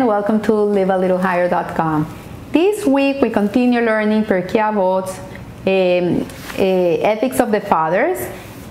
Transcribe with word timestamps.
and 0.00 0.08
welcome 0.08 0.40
to 0.40 0.52
livealittlehigher.com. 0.52 2.06
This 2.52 2.86
week 2.86 3.20
we 3.20 3.28
continue 3.28 3.82
learning 3.82 4.24
Pirkei 4.24 4.56
Avot, 4.56 5.06
um, 5.66 6.26
uh, 6.58 7.12
Ethics 7.12 7.38
of 7.38 7.50
the 7.50 7.60
Fathers, 7.60 8.16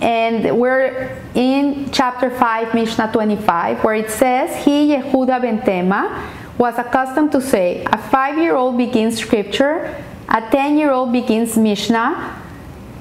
and 0.01 0.57
we're 0.57 1.21
in 1.35 1.91
chapter 1.91 2.31
5, 2.31 2.73
Mishnah 2.73 3.11
25, 3.11 3.83
where 3.83 3.93
it 3.93 4.09
says, 4.09 4.65
He, 4.65 4.95
Yehuda 4.95 5.39
ben 5.39 5.61
Tema, 5.61 6.31
was 6.57 6.79
accustomed 6.79 7.31
to 7.33 7.41
say, 7.41 7.83
A 7.85 7.97
five 7.99 8.39
year 8.39 8.55
old 8.55 8.75
begins 8.75 9.19
scripture, 9.19 10.03
a 10.29 10.41
10 10.49 10.79
year 10.79 10.89
old 10.89 11.11
begins 11.11 11.55
Mishnah, 11.55 12.41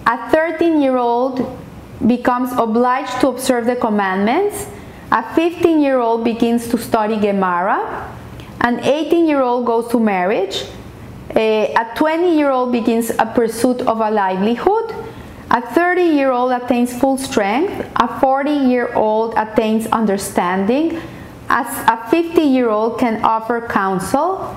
a 0.06 0.30
13 0.30 0.82
year 0.82 0.98
old 0.98 1.58
becomes 2.06 2.52
obliged 2.58 3.22
to 3.22 3.28
observe 3.28 3.64
the 3.64 3.76
commandments, 3.76 4.66
a 5.10 5.34
15 5.34 5.80
year 5.80 5.98
old 5.98 6.24
begins 6.24 6.68
to 6.68 6.76
study 6.76 7.16
Gemara, 7.16 8.16
an 8.60 8.80
18 8.80 9.26
year 9.26 9.40
old 9.40 9.66
goes 9.66 9.88
to 9.88 10.00
marriage, 10.00 10.64
a 11.36 11.86
20 11.96 12.36
year 12.36 12.50
old 12.50 12.72
begins 12.72 13.10
a 13.10 13.26
pursuit 13.26 13.80
of 13.82 14.00
a 14.00 14.10
livelihood, 14.10 14.94
a 15.50 15.62
30 15.62 16.02
year 16.02 16.30
old 16.30 16.52
attains 16.52 16.98
full 16.98 17.16
strength, 17.16 17.86
a 17.96 18.20
40 18.20 18.50
year 18.50 18.92
old 18.94 19.34
attains 19.36 19.86
understanding, 19.88 21.00
as 21.48 21.66
a 21.88 22.08
50 22.10 22.42
year 22.42 22.68
old 22.68 22.98
can 22.98 23.24
offer 23.24 23.66
counsel, 23.66 24.54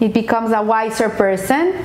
it 0.00 0.12
becomes 0.12 0.52
a 0.52 0.62
wiser 0.62 1.08
person. 1.08 1.84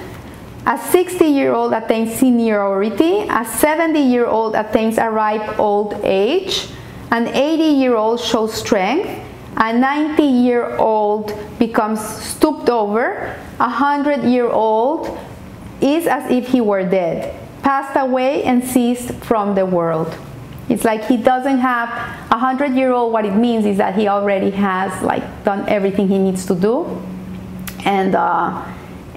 A 0.66 0.78
60 0.78 1.26
year 1.26 1.54
old 1.54 1.74
attains 1.74 2.14
seniority, 2.16 3.22
a 3.30 3.46
70 3.46 4.00
year 4.00 4.28
old 4.28 4.56
attains 4.56 4.98
a 4.98 5.10
ripe 5.10 5.58
old 5.58 5.94
age, 6.04 6.68
an 7.12 7.28
80 7.28 7.64
year 7.64 7.96
old 7.96 8.20
shows 8.20 8.54
strength, 8.54 9.10
a 9.60 9.74
90 9.74 10.24
year 10.24 10.76
old 10.78 11.34
becomes 11.60 12.00
stooped 12.00 12.70
over, 12.70 13.36
a 13.60 13.68
100 13.68 14.24
year 14.24 14.48
old 14.48 15.20
is 15.82 16.08
as 16.08 16.32
if 16.32 16.48
he 16.48 16.62
were 16.62 16.84
dead, 16.84 17.36
passed 17.62 17.98
away 17.98 18.44
and 18.44 18.64
ceased 18.64 19.14
from 19.16 19.56
the 19.56 19.66
world. 19.66 20.18
It's 20.70 20.86
like 20.86 21.06
he 21.06 21.18
doesn't 21.18 21.58
have 21.60 21.90
a 22.32 22.38
100 22.38 22.74
year 22.74 22.92
old, 22.92 23.12
what 23.12 23.26
it 23.26 23.36
means 23.36 23.66
is 23.66 23.78
that 23.78 23.96
he 23.96 24.08
already 24.08 24.52
has 24.52 25.02
like 25.02 25.44
done 25.44 25.68
everything 25.68 26.08
he 26.08 26.20
needs 26.20 26.46
to 26.46 26.56
do. 26.56 27.02
And 27.86 28.16
uh, 28.16 28.66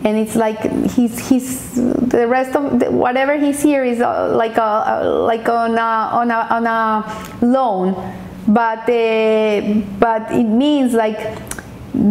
and 0.05 0.17
it's 0.17 0.35
like 0.35 0.61
he's 0.91 1.29
he's 1.29 1.75
the 1.75 2.27
rest 2.27 2.57
of 2.57 2.81
the, 2.81 2.91
whatever 2.91 3.39
he's 3.39 3.63
here 3.63 3.85
is 3.85 4.01
uh, 4.01 4.35
like 4.35 4.57
a, 4.57 4.63
uh, 4.63 5.25
like 5.25 5.49
on 5.49 5.79
a, 5.79 5.81
on 5.81 6.31
a, 6.31 6.47
on 6.51 6.67
a 6.67 7.47
loan 7.47 8.22
but 8.47 8.89
uh, 8.89 9.61
but 9.99 10.31
it 10.33 10.45
means 10.45 10.95
like 10.95 11.19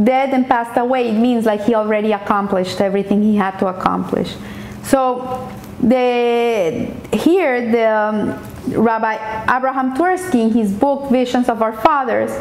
dead 0.03 0.33
and 0.33 0.47
passed 0.47 0.77
away 0.77 1.09
it 1.09 1.19
means 1.19 1.45
like 1.45 1.61
he 1.63 1.73
already 1.75 2.11
accomplished 2.11 2.79
everything 2.81 3.21
he 3.21 3.35
had 3.35 3.57
to 3.57 3.67
accomplish 3.67 4.35
so 4.83 5.49
the 5.81 6.87
here 7.11 7.71
the 7.71 7.89
um, 7.89 8.83
rabbi 8.83 9.15
abraham 9.55 9.95
twersky 9.95 10.41
in 10.47 10.51
his 10.53 10.71
book 10.71 11.09
visions 11.09 11.49
of 11.49 11.61
our 11.61 11.73
fathers 11.73 12.31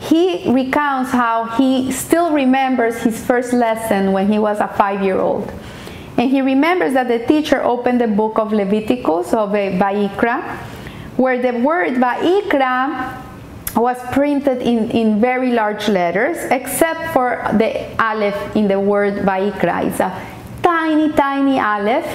he 0.00 0.50
recounts 0.50 1.10
how 1.10 1.44
he 1.56 1.90
still 1.90 2.32
remembers 2.32 3.02
his 3.02 3.22
first 3.24 3.52
lesson 3.52 4.12
when 4.12 4.30
he 4.30 4.38
was 4.38 4.60
a 4.60 4.68
five 4.68 5.02
year 5.02 5.18
old. 5.18 5.52
And 6.16 6.30
he 6.30 6.40
remembers 6.40 6.94
that 6.94 7.08
the 7.08 7.24
teacher 7.26 7.62
opened 7.62 8.00
the 8.00 8.08
book 8.08 8.38
of 8.38 8.52
Leviticus, 8.52 9.32
of 9.32 9.50
Vaikra, 9.50 10.58
where 11.18 11.42
the 11.42 11.58
word 11.58 11.94
Vaikra 11.94 13.22
was 13.74 13.98
printed 14.12 14.62
in, 14.62 14.90
in 14.92 15.20
very 15.20 15.52
large 15.52 15.88
letters, 15.88 16.38
except 16.50 17.12
for 17.12 17.44
the 17.54 17.84
Aleph 18.02 18.56
in 18.56 18.68
the 18.68 18.78
word 18.78 19.14
Vaikra. 19.26 19.84
It's 19.84 20.00
a 20.00 20.10
tiny, 20.62 21.12
tiny 21.12 21.58
Aleph. 21.58 22.06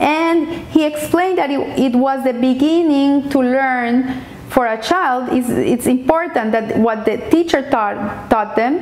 And 0.00 0.48
he 0.68 0.86
explained 0.86 1.38
that 1.38 1.50
it, 1.50 1.60
it 1.78 1.94
was 1.94 2.24
the 2.24 2.32
beginning 2.32 3.28
to 3.30 3.38
learn 3.38 4.24
for 4.48 4.66
a 4.66 4.80
child 4.80 5.28
is 5.28 5.50
it's 5.50 5.86
important 5.86 6.52
that 6.52 6.78
what 6.78 7.04
the 7.04 7.18
teacher 7.30 7.68
taught, 7.70 8.30
taught 8.30 8.56
them 8.56 8.80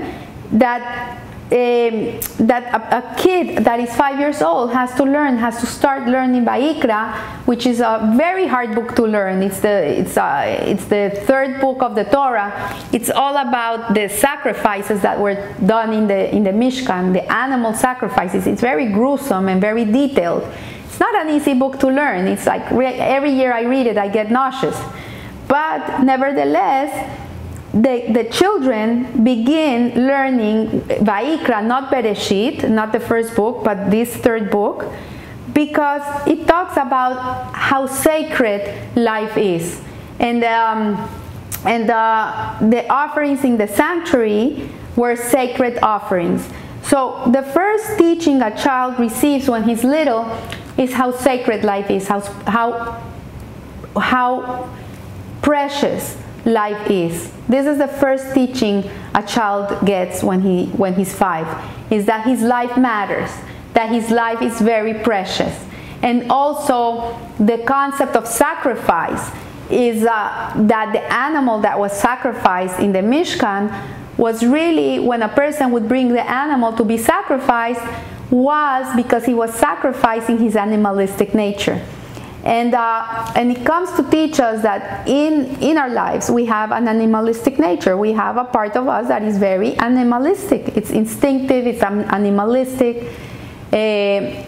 that 0.53 1.21
um, 1.47 2.19
that 2.49 2.75
a, 2.75 2.99
a, 2.99 3.15
kid 3.17 3.65
that 3.65 3.79
is 3.79 3.95
five 3.95 4.19
years 4.19 4.43
old 4.43 4.73
has 4.73 4.93
to 4.95 5.05
learn, 5.05 5.37
has 5.39 5.61
to 5.61 5.67
start 5.67 6.09
learning 6.09 6.45
Vaikra, 6.45 7.15
which 7.47 7.67
is 7.67 7.79
a 7.79 8.12
very 8.17 8.49
hard 8.49 8.75
book 8.75 8.97
to 8.97 9.05
learn. 9.05 9.45
It's 9.45 9.61
the 9.61 10.01
it's 10.01 10.17
a, 10.17 10.59
it's 10.67 10.87
the 10.87 11.23
third 11.25 11.61
book 11.61 11.83
of 11.83 11.95
the 11.95 12.03
Torah. 12.03 12.51
It's 12.93 13.11
all 13.11 13.37
about 13.37 13.95
the 13.95 14.09
sacrifices 14.09 15.03
that 15.03 15.21
were 15.21 15.55
done 15.65 15.93
in 15.93 16.09
the 16.09 16.34
in 16.34 16.43
the 16.43 16.51
Mishkan, 16.51 17.12
the 17.12 17.31
animal 17.33 17.75
sacrifices. 17.75 18.49
It's 18.49 18.61
very 18.61 18.91
gruesome 18.91 19.49
and 19.49 19.61
very 19.61 19.84
detailed. 19.84 20.43
It's 20.84 20.99
not 20.99 21.15
an 21.15 21.31
easy 21.31 21.55
book 21.55 21.78
to 21.78 21.87
learn. 21.87 22.27
It's 22.27 22.47
like 22.47 22.73
every 22.73 23.31
year 23.31 23.53
I 23.53 23.63
read 23.63 23.87
it, 23.87 23.97
I 23.97 24.09
get 24.09 24.33
nauseous. 24.33 24.77
But 25.47 26.03
nevertheless, 26.03 26.91
the, 27.82 28.10
the 28.10 28.25
children 28.31 29.22
begin 29.22 30.06
learning 30.06 30.81
Vaikra, 31.04 31.64
not 31.64 31.91
Bereshit, 31.91 32.69
not 32.70 32.92
the 32.92 33.00
first 33.00 33.37
book, 33.37 33.62
but 33.62 33.91
this 33.91 34.16
third 34.16 34.50
book, 34.50 34.91
because 35.53 36.26
it 36.26 36.47
talks 36.47 36.76
about 36.78 37.54
how 37.54 37.86
sacred 37.86 38.97
life 38.97 39.36
is. 39.36 39.82
And, 40.19 40.42
um, 40.44 41.10
and 41.66 41.91
uh, 41.91 42.56
the 42.60 42.88
offerings 42.88 43.44
in 43.44 43.59
the 43.59 43.69
sanctuary 43.69 44.70
were 44.97 45.15
sacred 45.15 45.78
offerings. 45.82 46.48
So 46.82 47.28
the 47.31 47.42
first 47.42 47.98
teaching 47.98 48.41
a 48.41 48.56
child 48.56 48.98
receives 48.98 49.50
when 49.50 49.65
he's 49.65 49.84
little 49.84 50.25
is 50.78 50.94
how 50.94 51.10
sacred 51.10 51.62
life 51.62 51.91
is, 51.91 52.09
how, 52.09 52.20
how, 52.47 53.03
how 53.98 54.70
precious 55.42 56.16
life 56.47 56.91
is. 56.91 57.33
This 57.49 57.67
is 57.67 57.79
the 57.79 57.89
first 57.89 58.33
teaching 58.33 58.89
a 59.15 59.23
child 59.23 59.84
gets 59.84 60.23
when 60.23 60.41
he 60.41 60.67
when 60.77 60.95
he's 60.95 61.12
5 61.12 61.93
is 61.93 62.07
that 62.07 62.25
his 62.27 62.43
life 62.43 62.77
matters, 62.79 63.31
that 63.75 63.91
his 63.91 64.11
life 64.11 64.41
is 64.41 64.61
very 64.61 64.95
precious. 64.95 65.65
And 66.03 66.31
also 66.31 67.19
the 67.39 67.59
concept 67.59 68.17
of 68.17 68.27
sacrifice 68.27 69.31
is 69.71 70.05
uh, 70.05 70.53
that 70.57 70.93
the 70.93 71.03
animal 71.12 71.61
that 71.61 71.79
was 71.79 71.93
sacrificed 71.93 72.78
in 72.78 72.93
the 72.93 73.01
Mishkan 73.01 73.71
was 74.17 74.45
really 74.45 74.99
when 75.01 75.23
a 75.23 75.28
person 75.28 75.73
would 75.73 75.89
bring 75.89 76.13
the 76.13 76.28
animal 76.31 76.73
to 76.75 76.84
be 76.84 76.97
sacrificed 76.97 77.83
was 78.31 78.95
because 78.97 79.25
he 79.25 79.34
was 79.34 79.53
sacrificing 79.55 80.39
his 80.39 80.57
animalistic 80.57 81.34
nature. 81.34 81.84
And, 82.47 82.75
uh, 82.75 83.33
and 83.34 83.51
it 83.51 83.67
comes 83.67 83.91
to 83.97 84.09
teach 84.09 84.39
us 84.39 84.62
that 84.62 85.09
in, 85.09 85.57
in 85.61 85.77
our 85.77 85.89
lives 85.89 86.31
we 86.31 86.45
have 86.45 86.71
an 86.71 86.87
animalistic 86.87 87.59
nature. 87.59 87.97
We 87.97 88.12
have 88.12 88.37
a 88.37 88.45
part 88.45 88.77
of 88.77 88.87
us 88.87 89.09
that 89.09 89.25
is 89.25 89.37
very 89.37 89.77
animalistic. 89.79 90.77
It's 90.77 90.91
instinctive, 90.91 91.67
it's 91.67 91.83
animalistic. 91.83 93.11
Uh, 93.73 94.45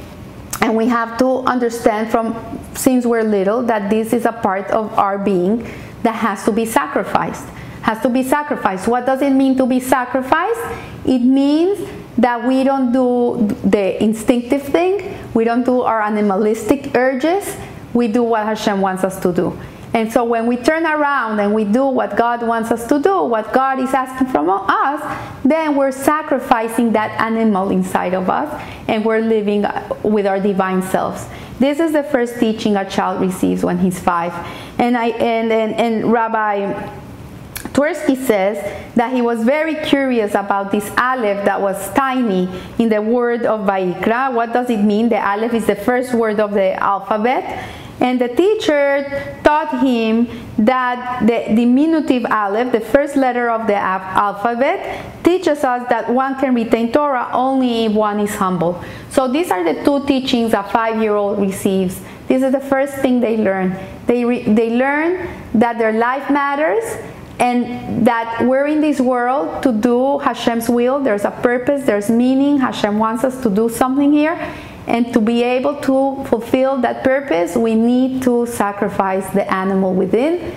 and 0.61 0.77
we 0.77 0.87
have 0.87 1.19
to 1.19 1.41
understand 1.41 2.13
from 2.13 2.37
since 2.75 3.05
we're 3.05 3.25
little 3.25 3.65
that 3.65 3.91
this 3.91 4.13
is 4.13 4.27
a 4.27 4.33
part 4.33 4.71
of 4.71 4.97
our 4.97 5.19
being 5.19 5.69
that 6.05 6.15
has 6.15 6.45
to 6.45 6.53
be 6.53 6.67
sacrificed. 6.67 7.49
Has 7.83 8.01
to 8.03 8.09
be 8.09 8.23
sacrificed. 8.23 8.87
What 8.87 9.07
does 9.07 9.23
it 9.23 9.31
mean 9.31 9.57
to 9.57 9.67
be 9.67 9.81
sacrificed? 9.81 10.61
It 11.05 11.19
means 11.19 11.81
that 12.17 12.47
we 12.47 12.63
don't 12.63 12.93
do 12.93 13.49
the 13.65 14.01
instinctive 14.01 14.63
thing, 14.63 15.19
we 15.35 15.43
don't 15.43 15.65
do 15.65 15.83
our 15.83 16.01
animalistic 16.01 16.95
urges, 16.95 17.57
we 17.99 18.07
do 18.07 18.23
what 18.23 18.47
Hashem 18.47 18.81
wants 18.81 19.03
us 19.03 19.19
to 19.21 19.33
do. 19.33 19.59
And 19.93 20.13
so 20.13 20.23
when 20.23 20.47
we 20.47 20.57
turn 20.57 20.87
around 20.87 21.41
and 21.41 21.53
we 21.53 21.65
do 21.65 21.85
what 21.87 22.17
God 22.17 22.47
wants 22.47 22.71
us 22.71 22.87
to 22.87 23.01
do, 23.01 23.25
what 23.25 23.53
God 23.53 23.81
is 23.81 23.93
asking 23.93 24.29
from 24.29 24.49
us, 24.49 25.01
then 25.45 25.75
we're 25.75 25.91
sacrificing 25.91 26.93
that 26.93 27.21
animal 27.21 27.71
inside 27.71 28.15
of 28.15 28.31
us 28.31 28.49
and 28.87 29.05
we're 29.05 29.21
living 29.21 29.67
with 30.05 30.29
our 30.29 30.39
divine 30.39 30.81
selves. 30.83 31.27
This 31.59 31.81
is 31.81 31.93
the 31.93 32.05
first 32.05 32.39
teaching 32.39 32.77
a 32.77 32.89
child 32.89 33.21
receives 33.21 33.65
when 33.65 33.79
he's 33.79 33.99
five. 33.99 34.33
And 34.79 34.97
I 34.97 35.09
and 35.09 35.51
and, 35.51 35.75
and 35.75 36.13
Rabbi 36.13 37.01
Twersky 37.79 38.17
says 38.17 38.59
that 38.95 39.13
he 39.13 39.23
was 39.23 39.43
very 39.43 39.75
curious 39.75 40.35
about 40.35 40.71
this 40.71 40.89
aleph 40.97 41.45
that 41.45 41.61
was 41.61 41.93
tiny 41.95 42.49
in 42.79 42.89
the 42.89 43.03
word 43.03 43.45
of 43.45 43.67
Vaikra. 43.67 44.33
What 44.33 44.53
does 44.53 44.71
it 44.71 44.79
mean? 44.79 45.09
The 45.09 45.19
aleph 45.19 45.55
is 45.55 45.67
the 45.67 45.77
first 45.77 46.15
word 46.15 46.39
of 46.39 46.53
the 46.53 46.75
alphabet. 46.75 47.69
And 48.01 48.21
the 48.21 48.29
teacher 48.29 49.37
taught 49.43 49.85
him 49.85 50.29
that 50.59 51.27
the 51.27 51.55
diminutive 51.55 52.25
aleph, 52.27 52.73
the 52.73 52.81
first 52.81 53.17
letter 53.17 53.51
of 53.51 53.67
the 53.67 53.75
alphabet, 53.75 55.25
teaches 55.25 55.65
us 55.65 55.89
that 55.89 56.09
one 56.09 56.39
can 56.39 56.55
retain 56.55 56.93
Torah 56.93 57.29
only 57.33 57.87
if 57.87 57.93
one 57.93 58.21
is 58.21 58.35
humble. 58.35 58.83
So 59.11 59.27
these 59.27 59.51
are 59.51 59.65
the 59.65 59.83
two 59.85 60.07
teachings 60.07 60.53
a 60.53 60.63
five-year-old 60.63 61.41
receives. 61.41 62.01
This 62.29 62.43
is 62.43 62.53
the 62.53 62.61
first 62.61 62.95
thing 62.97 63.21
they 63.21 63.37
learn. 63.37 63.77
They, 64.07 64.23
they 64.45 64.71
learn 64.71 65.29
that 65.55 65.79
their 65.79 65.93
life 65.93 66.31
matters 66.31 66.85
and 67.41 68.07
that 68.07 68.45
we're 68.45 68.67
in 68.67 68.81
this 68.81 69.01
world 69.01 69.63
to 69.63 69.73
do 69.73 70.19
Hashem's 70.19 70.69
will. 70.69 71.01
There's 71.01 71.25
a 71.25 71.31
purpose, 71.31 71.85
there's 71.85 72.11
meaning. 72.11 72.59
Hashem 72.59 72.99
wants 72.99 73.25
us 73.25 73.41
to 73.43 73.51
do 73.51 73.69
something 73.69 74.13
here. 74.13 74.37
And 74.89 75.13
to 75.13 75.21
be 75.21 75.43
able 75.43 75.77
to 75.83 76.25
fulfill 76.25 76.79
that 76.79 77.05
purpose, 77.05 77.55
we 77.55 77.75
need 77.75 78.23
to 78.23 78.47
sacrifice 78.47 79.29
the 79.35 79.45
animal 79.53 79.93
within. 79.93 80.55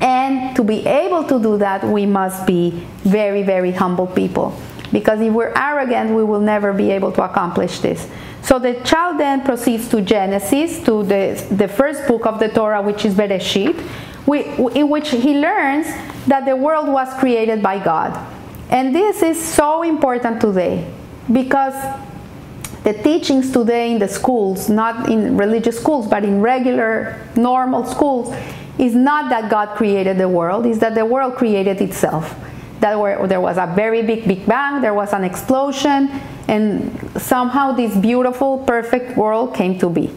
And 0.00 0.56
to 0.56 0.64
be 0.64 0.86
able 0.86 1.24
to 1.24 1.38
do 1.38 1.58
that, 1.58 1.84
we 1.84 2.06
must 2.06 2.46
be 2.46 2.70
very, 3.04 3.42
very 3.42 3.72
humble 3.72 4.06
people. 4.06 4.58
Because 4.92 5.20
if 5.20 5.30
we're 5.30 5.52
arrogant, 5.54 6.14
we 6.14 6.24
will 6.24 6.40
never 6.40 6.72
be 6.72 6.90
able 6.90 7.12
to 7.12 7.22
accomplish 7.22 7.80
this. 7.80 8.08
So 8.40 8.58
the 8.58 8.80
child 8.80 9.20
then 9.20 9.42
proceeds 9.44 9.90
to 9.90 10.00
Genesis, 10.00 10.82
to 10.84 11.02
the, 11.02 11.46
the 11.50 11.68
first 11.68 12.08
book 12.08 12.24
of 12.24 12.38
the 12.38 12.48
Torah, 12.48 12.80
which 12.80 13.04
is 13.04 13.14
Bereshit, 13.14 13.76
in 14.74 14.88
which 14.88 15.10
he 15.10 15.38
learns 15.38 15.86
that 16.26 16.46
the 16.46 16.56
world 16.56 16.88
was 16.88 17.12
created 17.20 17.62
by 17.62 17.78
God. 17.82 18.16
And 18.70 18.94
this 18.94 19.22
is 19.22 19.42
so 19.42 19.82
important 19.82 20.40
today 20.40 20.90
because 21.30 21.74
the 22.84 22.92
teachings 22.92 23.50
today 23.50 23.92
in 23.92 23.98
the 23.98 24.08
schools, 24.08 24.68
not 24.68 25.10
in 25.10 25.36
religious 25.36 25.78
schools, 25.78 26.06
but 26.06 26.24
in 26.24 26.40
regular, 26.40 27.20
normal 27.34 27.84
schools, 27.84 28.34
is 28.78 28.94
not 28.94 29.30
that 29.30 29.50
God 29.50 29.76
created 29.76 30.18
the 30.18 30.28
world, 30.28 30.66
is 30.66 30.78
that 30.80 30.94
the 30.94 31.04
world 31.04 31.34
created 31.34 31.80
itself. 31.80 32.34
That 32.80 32.96
there 33.28 33.40
was 33.40 33.56
a 33.56 33.72
very 33.74 34.02
big 34.02 34.28
Big 34.28 34.46
Bang, 34.46 34.82
there 34.82 34.94
was 34.94 35.12
an 35.12 35.24
explosion, 35.24 36.10
and 36.46 36.92
somehow 37.20 37.72
this 37.72 37.96
beautiful, 37.96 38.58
perfect 38.58 39.16
world 39.16 39.54
came 39.54 39.78
to 39.78 39.88
be. 39.88 40.10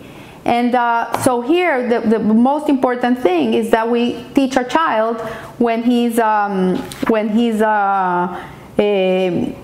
And 0.45 0.73
uh, 0.73 1.15
so 1.21 1.41
here, 1.41 1.87
the, 1.87 2.07
the, 2.07 2.19
most 2.19 2.69
important 2.69 3.19
thing 3.19 3.53
is 3.53 3.71
that 3.71 3.89
we 3.89 4.23
teach 4.33 4.57
our 4.57 4.63
child 4.63 5.19
when 5.59 5.83
he's 5.83 6.17
um, 6.17 6.77
when 7.07 7.29
he's 7.29 7.61
uh, 7.61 8.43
a, 8.77 9.55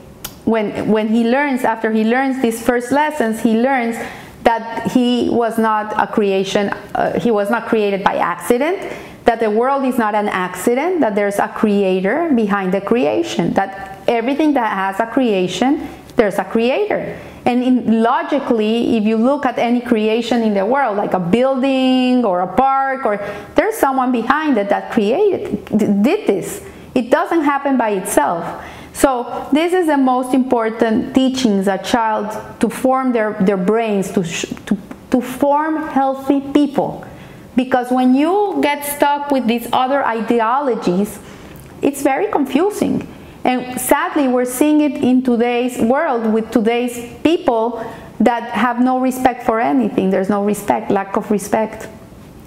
when 0.45 0.89
when 0.89 1.07
he 1.07 1.23
learns 1.23 1.63
after 1.63 1.91
he 1.91 2.03
learns 2.03 2.41
these 2.41 2.61
first 2.61 2.91
lessons, 2.91 3.41
he 3.41 3.57
learns 3.57 3.95
that 4.43 4.91
he 4.91 5.29
was 5.29 5.57
not 5.57 5.93
a 6.01 6.07
creation. 6.07 6.69
Uh, 6.93 7.19
he 7.19 7.31
was 7.31 7.49
not 7.49 7.67
created 7.67 8.03
by 8.03 8.15
accident. 8.15 8.93
That 9.25 9.39
the 9.39 9.49
world 9.49 9.83
is 9.85 9.97
not 9.97 10.13
an 10.13 10.29
accident. 10.29 11.01
That 11.01 11.15
there's 11.15 11.39
a 11.39 11.47
creator 11.47 12.31
behind 12.35 12.73
the 12.73 12.81
creation. 12.81 13.53
That 13.53 13.99
everything 14.07 14.53
that 14.53 14.71
has 14.71 14.99
a 14.99 15.11
creation, 15.11 15.89
there's 16.15 16.37
a 16.37 16.43
creator 16.43 17.19
and 17.45 17.63
in, 17.63 18.01
logically, 18.01 18.97
if 18.97 19.03
you 19.03 19.17
look 19.17 19.45
at 19.45 19.59
any 19.59 19.79
creation 19.79 20.41
in 20.41 20.55
the 20.55 20.65
world, 20.65 20.97
like 20.97 21.13
a 21.13 21.19
building 21.19 22.25
or 22.25 22.41
a 22.41 22.47
park, 22.47 23.05
or 23.05 23.17
there's 23.53 23.75
someone 23.75 24.11
behind 24.11 24.57
it 24.57 24.69
that 24.69 24.91
created, 24.91 25.63
did 25.77 26.27
this. 26.27 26.65
It 26.95 27.11
doesn't 27.11 27.41
happen 27.41 27.77
by 27.77 27.91
itself. 27.91 28.63
So 29.05 29.47
this 29.53 29.71
is 29.71 29.85
the 29.85 29.97
most 29.97 30.33
important 30.33 31.13
teachings 31.13 31.67
a 31.67 31.77
child 31.77 32.59
to 32.59 32.67
form 32.67 33.11
their, 33.11 33.33
their 33.33 33.55
brains, 33.55 34.11
to, 34.13 34.23
to, 34.23 34.75
to 35.11 35.21
form 35.21 35.89
healthy 35.89 36.41
people. 36.41 37.05
Because 37.55 37.91
when 37.91 38.15
you 38.15 38.57
get 38.63 38.83
stuck 38.83 39.29
with 39.29 39.45
these 39.45 39.67
other 39.71 40.03
ideologies, 40.03 41.19
it's 41.83 42.01
very 42.01 42.31
confusing. 42.31 43.07
And 43.43 43.79
sadly, 43.79 44.27
we're 44.27 44.43
seeing 44.43 44.81
it 44.81 44.93
in 44.93 45.21
today's 45.21 45.79
world 45.79 46.33
with 46.33 46.49
today's 46.49 46.97
people 47.21 47.85
that 48.19 48.49
have 48.53 48.81
no 48.81 48.99
respect 48.99 49.43
for 49.45 49.59
anything. 49.59 50.09
There's 50.09 50.29
no 50.29 50.43
respect, 50.43 50.89
lack 50.89 51.15
of 51.15 51.29
respect. 51.29 51.89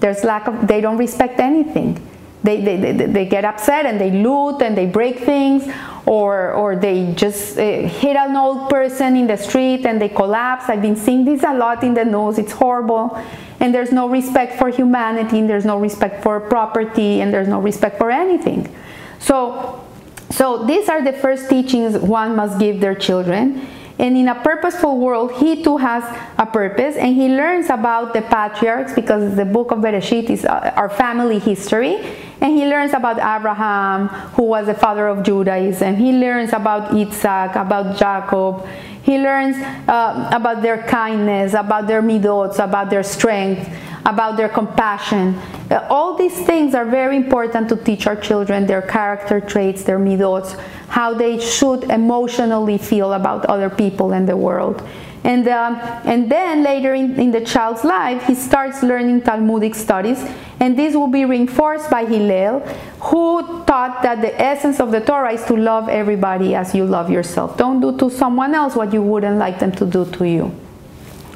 There's 0.01 0.25
lack 0.25 0.49
of, 0.49 0.67
they 0.67 0.81
don't 0.81 0.99
respect 0.99 1.39
anything. 1.39 2.05
They, 2.43 2.61
they, 2.61 2.77
they, 2.77 3.07
they 3.07 3.27
get 3.27 3.45
upset 3.45 3.85
and 3.85 4.01
they 4.01 4.11
loot 4.11 4.63
and 4.63 4.77
they 4.77 4.87
break 4.87 5.21
things 5.21 5.69
or, 6.07 6.53
or 6.53 6.77
they 6.77 7.13
just 7.15 7.59
uh, 7.59 7.63
hit 7.63 8.17
an 8.17 8.37
old 8.37 8.71
person 8.71 9.17
in 9.17 9.27
the 9.27 9.37
street 9.37 9.85
and 9.85 10.01
they 10.01 10.09
collapse. 10.09 10.69
I've 10.69 10.81
been 10.81 10.97
seeing 10.97 11.25
this 11.25 11.43
a 11.43 11.53
lot 11.53 11.83
in 11.83 11.95
the 11.95 12.05
news. 12.05 12.39
It's 12.39 12.53
horrible. 12.53 13.21
And 13.61 13.75
there's 13.75 13.91
no 13.91 14.09
respect 14.09 14.57
for 14.57 14.69
humanity, 14.69 15.41
and 15.41 15.51
there's 15.51 15.65
no 15.65 15.79
respect 15.81 16.23
for 16.23 16.39
property, 16.39 17.21
and 17.21 17.35
there's 17.35 17.49
no 17.49 17.61
respect 17.61 17.99
for 17.99 18.09
anything. 18.09 18.73
So 19.19 19.85
so 20.31 20.65
these 20.65 20.89
are 20.89 21.03
the 21.03 21.13
first 21.13 21.49
teachings 21.49 21.97
one 21.99 22.37
must 22.37 22.59
give 22.59 22.81
their 22.81 22.95
children. 22.95 23.67
And 23.99 24.17
in 24.17 24.29
a 24.29 24.35
purposeful 24.35 24.99
world, 24.99 25.33
he 25.33 25.63
too 25.63 25.77
has 25.77 26.05
a 26.39 26.47
purpose 26.47 26.97
and 26.97 27.17
he 27.17 27.29
learns 27.29 27.69
about 27.69 28.15
the 28.15 28.23
patriarchs 28.23 28.93
because 28.93 29.35
the 29.35 29.45
book 29.45 29.73
of 29.73 29.79
Bereshit 29.79 30.31
is 30.31 30.45
uh, 30.45 30.73
our 30.77 30.89
family 30.89 31.41
history. 31.41 31.97
And 32.41 32.57
he 32.57 32.67
learns 32.67 32.93
about 32.93 33.19
Abraham, 33.19 34.07
who 34.37 34.45
was 34.45 34.67
the 34.67 34.75
father 34.75 35.09
of 35.09 35.25
Judaism. 35.25 35.97
He 35.97 36.13
learns 36.13 36.53
about 36.53 36.95
Isaac, 36.95 37.57
about 37.57 37.99
Jacob. 37.99 38.65
He 39.03 39.19
learns 39.19 39.57
uh, 39.89 40.31
about 40.33 40.63
their 40.63 40.85
kindness, 40.85 41.55
about 41.55 41.89
their 41.89 42.03
midots, 42.03 42.63
about 42.63 42.91
their 42.91 43.03
strength 43.03 43.69
about 44.09 44.37
their 44.37 44.49
compassion. 44.49 45.39
Uh, 45.71 45.87
all 45.91 46.15
these 46.15 46.35
things 46.47 46.75
are 46.75 46.87
very 46.87 47.17
important 47.17 47.69
to 47.69 47.77
teach 47.77 48.07
our 48.07 48.17
children 48.17 48.67
their 48.67 48.83
character 48.83 49.41
traits, 49.41 49.83
their 49.85 49.99
midots, 49.99 50.59
how 50.89 51.15
they 51.15 51.39
should 51.39 51.85
emotionally 51.85 52.79
feel 52.79 53.13
about 53.13 53.45
other 53.47 53.71
people 53.71 54.13
and 54.13 54.29
the 54.29 54.37
world. 54.37 54.83
And, 55.25 55.47
um, 55.49 55.75
and 56.05 56.31
then 56.31 56.63
later 56.63 56.95
in, 56.95 57.19
in 57.19 57.31
the 57.31 57.41
child's 57.41 57.85
life, 57.85 58.23
he 58.25 58.35
starts 58.35 58.83
learning 58.83 59.23
Talmudic 59.23 59.75
studies, 59.75 60.25
and 60.61 60.79
this 60.79 60.95
will 60.95 61.09
be 61.09 61.25
reinforced 61.25 61.91
by 61.91 62.05
Hillel, 62.05 62.61
who 63.01 63.65
taught 63.65 64.03
that 64.03 64.21
the 64.23 64.41
essence 64.41 64.81
of 64.81 64.91
the 64.91 65.01
Torah 65.01 65.33
is 65.33 65.45
to 65.47 65.57
love 65.57 65.89
everybody 65.89 66.55
as 66.55 66.75
you 66.75 66.85
love 66.85 67.11
yourself. 67.11 67.57
Don't 67.59 67.81
do 67.81 67.97
to 67.99 68.11
someone 68.11 68.55
else 68.55 68.75
what 68.77 68.93
you 68.93 69.03
wouldn't 69.03 69.39
like 69.39 69.59
them 69.59 69.73
to 69.73 69.87
do 69.87 70.05
to 70.13 70.25
you. 70.25 70.55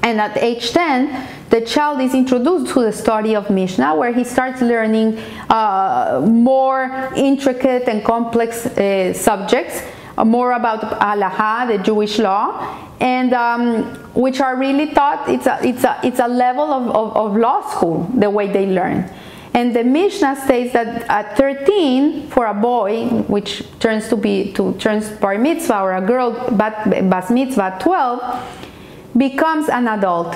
And 0.03 0.21
at 0.21 0.37
age 0.39 0.71
10, 0.73 1.29
the 1.53 1.61
child 1.61 2.01
is 2.01 2.15
introduced 2.15 2.73
to 2.73 2.81
the 2.81 2.93
study 2.93 3.37
of 3.37 3.51
Mishnah, 3.51 3.95
where 3.95 4.11
he 4.11 4.25
starts 4.25 4.63
learning 4.63 5.19
uh, 5.51 6.25
more 6.27 7.13
intricate 7.15 7.87
and 7.89 8.03
complex 8.03 8.65
uh, 8.65 9.13
subjects, 9.13 9.83
uh, 10.17 10.25
more 10.25 10.53
about 10.53 10.81
halacha, 10.81 11.69
the 11.69 11.85
Jewish 11.85 12.19
law, 12.19 12.89
and 13.01 13.35
um, 13.35 13.85
which 14.15 14.41
are 14.41 14.57
really 14.57 14.95
taught. 14.95 15.29
It's 15.29 15.47
a 15.47 15.59
it's 15.63 15.85
a 15.85 16.01
it's 16.03 16.21
a 16.21 16.27
level 16.27 16.73
of, 16.73 16.89
of, 16.89 17.17
of 17.17 17.37
law 17.37 17.61
school 17.69 18.11
the 18.15 18.31
way 18.31 18.51
they 18.51 18.65
learn. 18.65 19.11
And 19.53 19.77
the 19.77 19.85
Mishnah 19.85 20.37
states 20.47 20.73
that 20.73 21.05
at 21.11 21.37
13, 21.37 22.29
for 22.29 22.47
a 22.47 22.55
boy, 22.55 23.09
which 23.29 23.63
turns 23.79 24.09
to 24.09 24.17
be 24.17 24.55
to 24.55 24.73
turns 24.79 25.11
bar 25.11 25.37
mitzvah, 25.37 25.83
or 25.83 25.93
a 25.93 26.01
girl 26.01 26.33
bat, 26.53 27.11
bas 27.11 27.31
mitzvah 27.31 27.77
12 27.79 29.19
becomes 29.19 29.69
an 29.69 29.89
adult. 29.89 30.35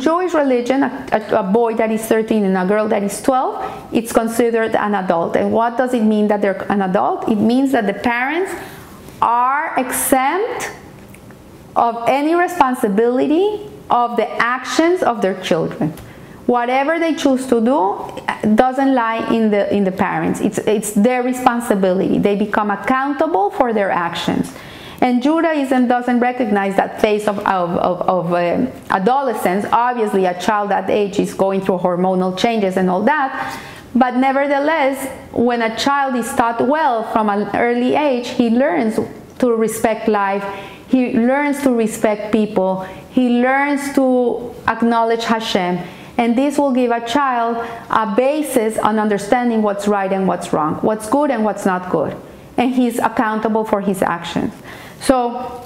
Jewish 0.00 0.34
religion, 0.34 0.82
a, 0.82 1.08
a, 1.12 1.40
a, 1.40 1.42
boy 1.42 1.74
that 1.74 1.90
is 1.90 2.04
13 2.04 2.44
and 2.44 2.56
a 2.56 2.66
girl 2.66 2.88
that 2.88 3.02
is 3.02 3.22
12, 3.22 3.94
it's 3.94 4.12
considered 4.12 4.74
an 4.74 4.94
adult. 4.94 5.36
And 5.36 5.52
what 5.52 5.76
does 5.76 5.94
it 5.94 6.02
mean 6.02 6.28
that 6.28 6.40
they're 6.40 6.70
an 6.70 6.82
adult? 6.82 7.28
It 7.28 7.36
means 7.36 7.72
that 7.72 7.86
the 7.86 7.94
parents 7.94 8.52
are 9.22 9.78
exempt 9.78 10.72
of 11.76 12.08
any 12.08 12.34
responsibility 12.34 13.70
of 13.88 14.16
the 14.16 14.28
actions 14.42 15.02
of 15.02 15.22
their 15.22 15.40
children. 15.42 15.94
Whatever 16.46 16.98
they 16.98 17.14
choose 17.14 17.46
to 17.46 17.60
do 17.60 17.78
uh, 17.78 18.40
doesn't 18.54 18.94
lie 18.94 19.32
in 19.32 19.50
the 19.50 19.72
in 19.72 19.84
the 19.84 19.92
parents. 19.92 20.40
It's 20.40 20.58
it's 20.58 20.92
their 20.92 21.22
responsibility. 21.22 22.18
They 22.18 22.36
become 22.36 22.70
accountable 22.70 23.50
for 23.50 23.72
their 23.72 23.90
actions. 23.90 24.52
And 25.00 25.22
Judaism 25.22 25.86
doesn't 25.86 26.18
recognize 26.18 26.76
that 26.76 27.00
phase 27.00 27.28
of, 27.28 27.38
of, 27.40 27.70
of, 27.70 28.02
of 28.02 28.32
uh, 28.32 28.66
adolescence. 28.90 29.64
Obviously, 29.70 30.24
a 30.24 30.38
child 30.40 30.70
that 30.70 30.90
age 30.90 31.20
is 31.20 31.34
going 31.34 31.60
through 31.60 31.78
hormonal 31.78 32.36
changes 32.36 32.76
and 32.76 32.90
all 32.90 33.02
that. 33.02 33.60
But 33.94 34.16
nevertheless, 34.16 35.08
when 35.32 35.62
a 35.62 35.76
child 35.76 36.16
is 36.16 36.32
taught 36.34 36.66
well 36.66 37.04
from 37.12 37.28
an 37.28 37.48
early 37.56 37.94
age, 37.94 38.28
he 38.28 38.50
learns 38.50 38.98
to 39.38 39.54
respect 39.54 40.08
life, 40.08 40.44
he 40.88 41.12
learns 41.12 41.62
to 41.62 41.70
respect 41.70 42.32
people, 42.32 42.82
he 43.10 43.40
learns 43.40 43.94
to 43.94 44.54
acknowledge 44.66 45.24
Hashem. 45.24 45.78
And 46.16 46.36
this 46.36 46.58
will 46.58 46.72
give 46.72 46.90
a 46.90 47.06
child 47.06 47.64
a 47.88 48.14
basis 48.16 48.76
on 48.78 48.98
understanding 48.98 49.62
what's 49.62 49.86
right 49.86 50.12
and 50.12 50.26
what's 50.26 50.52
wrong, 50.52 50.74
what's 50.76 51.08
good 51.08 51.30
and 51.30 51.44
what's 51.44 51.64
not 51.64 51.90
good. 51.90 52.16
And 52.56 52.74
he's 52.74 52.98
accountable 52.98 53.64
for 53.64 53.80
his 53.80 54.02
actions. 54.02 54.52
So, 55.00 55.64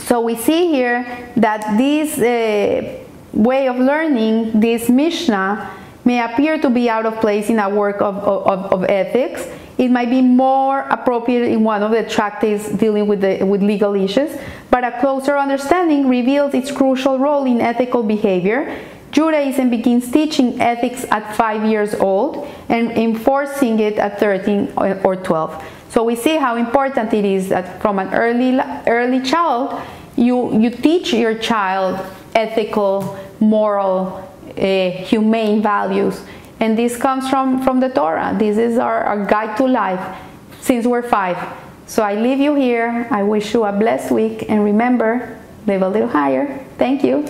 so 0.00 0.20
we 0.20 0.36
see 0.36 0.68
here 0.68 1.30
that 1.36 1.76
this 1.76 2.18
uh, 2.18 3.04
way 3.32 3.68
of 3.68 3.76
learning, 3.76 4.60
this 4.60 4.88
Mishnah, 4.88 5.74
may 6.04 6.24
appear 6.24 6.58
to 6.58 6.70
be 6.70 6.88
out 6.88 7.04
of 7.04 7.20
place 7.20 7.50
in 7.50 7.58
a 7.58 7.68
work 7.68 8.00
of, 8.00 8.16
of, 8.16 8.72
of 8.72 8.84
ethics. 8.84 9.46
It 9.76 9.90
might 9.90 10.10
be 10.10 10.22
more 10.22 10.80
appropriate 10.88 11.48
in 11.48 11.62
one 11.62 11.82
of 11.82 11.90
the 11.90 12.02
tractates 12.02 12.68
dealing 12.70 13.06
with, 13.06 13.20
the, 13.20 13.44
with 13.44 13.62
legal 13.62 13.94
issues, 13.94 14.36
but 14.70 14.84
a 14.84 14.98
closer 15.00 15.36
understanding 15.36 16.08
reveals 16.08 16.54
its 16.54 16.72
crucial 16.72 17.18
role 17.18 17.44
in 17.44 17.60
ethical 17.60 18.02
behavior 18.02 18.80
Judaism 19.10 19.70
begins 19.70 20.10
teaching 20.10 20.60
ethics 20.60 21.04
at 21.10 21.34
five 21.34 21.64
years 21.64 21.94
old 21.94 22.46
and 22.68 22.90
enforcing 22.92 23.80
it 23.80 23.98
at 23.98 24.20
13 24.20 24.72
or 24.76 25.16
12. 25.16 25.64
So 25.90 26.04
we 26.04 26.16
see 26.16 26.36
how 26.36 26.56
important 26.56 27.12
it 27.14 27.24
is 27.24 27.48
that 27.48 27.80
from 27.80 27.98
an 27.98 28.12
early 28.14 28.58
early 28.86 29.20
child, 29.22 29.80
you 30.16 30.58
you 30.58 30.70
teach 30.70 31.12
your 31.12 31.34
child 31.38 31.98
ethical, 32.34 33.18
moral, 33.40 34.22
uh, 34.56 34.90
humane 34.90 35.62
values, 35.62 36.22
and 36.60 36.76
this 36.76 36.96
comes 36.96 37.28
from 37.28 37.62
from 37.62 37.80
the 37.80 37.88
Torah. 37.88 38.36
This 38.38 38.58
is 38.58 38.78
our, 38.78 39.02
our 39.02 39.24
guide 39.24 39.56
to 39.56 39.66
life 39.66 40.16
since 40.60 40.86
we're 40.86 41.02
five. 41.02 41.38
So 41.86 42.02
I 42.02 42.14
leave 42.14 42.38
you 42.38 42.54
here. 42.54 43.08
I 43.10 43.22
wish 43.22 43.54
you 43.54 43.64
a 43.64 43.72
blessed 43.72 44.10
week, 44.10 44.44
and 44.50 44.62
remember, 44.62 45.38
live 45.66 45.82
a 45.82 45.88
little 45.88 46.08
higher. 46.08 46.62
Thank 46.76 47.02
you. 47.02 47.24